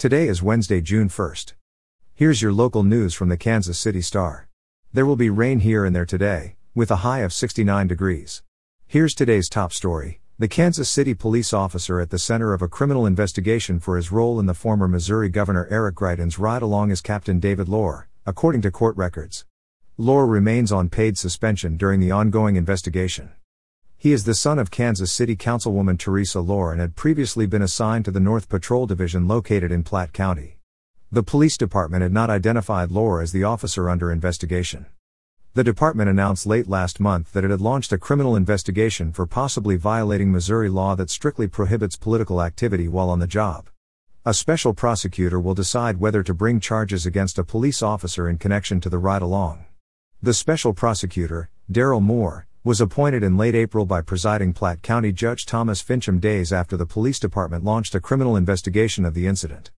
[0.00, 1.52] Today is Wednesday, June 1st.
[2.14, 4.48] Here's your local news from the Kansas City Star.
[4.94, 8.42] There will be rain here and there today, with a high of 69 degrees.
[8.86, 10.22] Here's today's top story.
[10.38, 14.40] The Kansas City police officer at the center of a criminal investigation for his role
[14.40, 18.70] in the former Missouri Governor Eric Greitens' ride along as Captain David Loar, according to
[18.70, 19.44] court records.
[19.98, 23.32] Loar remains on paid suspension during the ongoing investigation.
[24.02, 28.06] He is the son of Kansas City Councilwoman Teresa Loar and had previously been assigned
[28.06, 30.56] to the North Patrol Division located in Platte County.
[31.12, 34.86] The police department had not identified Loar as the officer under investigation.
[35.52, 39.76] The department announced late last month that it had launched a criminal investigation for possibly
[39.76, 43.68] violating Missouri law that strictly prohibits political activity while on the job.
[44.24, 48.80] A special prosecutor will decide whether to bring charges against a police officer in connection
[48.80, 49.66] to the ride along.
[50.22, 55.46] The special prosecutor, Darrell Moore, was appointed in late April by presiding Platte County Judge
[55.46, 59.70] Thomas Fincham days after the police department launched a criminal investigation of the incident.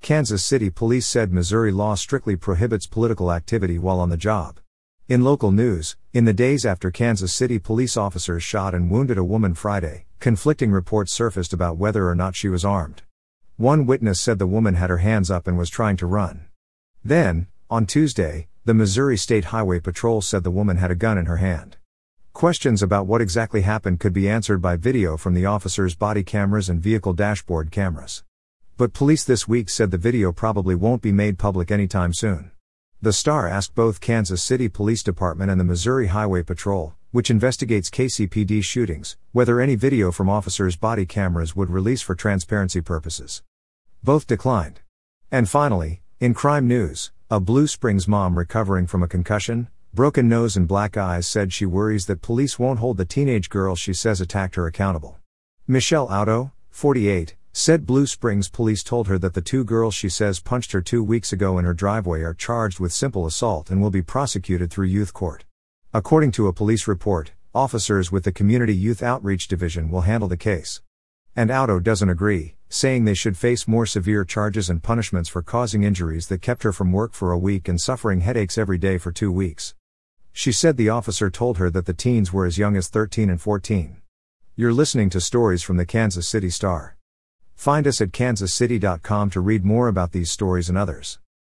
[0.00, 4.60] Kansas City police said Missouri law strictly prohibits political activity while on the job.
[5.08, 9.24] In local news, in the days after Kansas City police officers shot and wounded a
[9.24, 13.02] woman Friday, conflicting reports surfaced about whether or not she was armed.
[13.56, 16.46] One witness said the woman had her hands up and was trying to run.
[17.04, 21.26] Then, on Tuesday, the Missouri State Highway Patrol said the woman had a gun in
[21.26, 21.76] her hand.
[22.40, 26.70] Questions about what exactly happened could be answered by video from the officer's body cameras
[26.70, 28.24] and vehicle dashboard cameras.
[28.78, 32.50] But police this week said the video probably won't be made public anytime soon.
[33.02, 37.90] The Star asked both Kansas City Police Department and the Missouri Highway Patrol, which investigates
[37.90, 43.42] KCPD shootings, whether any video from officers' body cameras would release for transparency purposes.
[44.02, 44.80] Both declined.
[45.30, 50.56] And finally, in crime news, a Blue Springs mom recovering from a concussion, broken nose
[50.56, 54.20] and black eyes said she worries that police won't hold the teenage girl she says
[54.20, 55.18] attacked her accountable.
[55.66, 60.38] Michelle Auto, 48, said Blue Springs police told her that the two girls she says
[60.38, 63.90] punched her two weeks ago in her driveway are charged with simple assault and will
[63.90, 65.44] be prosecuted through youth court.
[65.92, 70.36] According to a police report, officers with the Community Youth Outreach Division will handle the
[70.36, 70.82] case.
[71.34, 75.82] And Auto doesn't agree, saying they should face more severe charges and punishments for causing
[75.82, 79.10] injuries that kept her from work for a week and suffering headaches every day for
[79.10, 79.74] two weeks.
[80.32, 83.40] She said the officer told her that the teens were as young as 13 and
[83.40, 83.96] 14.
[84.56, 86.96] You're listening to stories from the Kansas City Star.
[87.54, 91.18] Find us at kansascity.com to read more about these stories and others.